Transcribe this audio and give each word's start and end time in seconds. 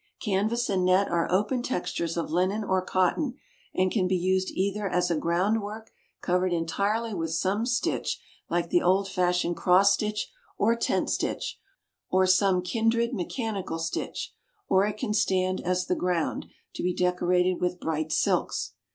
Canvas 0.19 0.67
and 0.67 0.83
net 0.83 1.09
are 1.11 1.31
open 1.31 1.61
textures 1.61 2.17
of 2.17 2.31
linen 2.31 2.63
or 2.63 2.81
cotton, 2.81 3.35
and 3.75 3.91
can 3.91 4.07
be 4.07 4.17
used 4.17 4.49
either 4.49 4.89
as 4.89 5.11
a 5.11 5.15
ground 5.15 5.61
work 5.61 5.91
covered 6.23 6.51
entirely 6.53 7.13
with 7.13 7.29
some 7.35 7.67
stitch 7.67 8.19
like 8.49 8.71
the 8.71 8.81
old 8.81 9.07
fashioned 9.07 9.57
cross 9.57 9.93
stitch 9.93 10.31
or 10.57 10.75
tent 10.75 11.11
stitch, 11.11 11.59
or 12.09 12.25
some 12.25 12.63
kindred 12.63 13.13
mechanical 13.13 13.77
stitch, 13.77 14.33
or 14.67 14.87
it 14.87 14.97
can 14.97 15.13
stand 15.13 15.61
as 15.61 15.85
the 15.85 15.93
ground, 15.95 16.47
to 16.73 16.81
be 16.81 16.95
decorated 16.95 17.61
with 17.61 17.79
bright 17.79 18.11
silks. 18.11 18.71